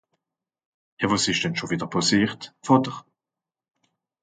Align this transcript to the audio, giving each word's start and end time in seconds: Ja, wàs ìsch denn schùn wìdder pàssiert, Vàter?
Ja, 0.99 1.05
wàs 1.09 1.25
ìsch 1.31 1.43
denn 1.43 1.55
schùn 1.57 1.69
wìdder 1.71 1.91
pàssiert, 1.93 2.41
Vàter? 2.65 2.95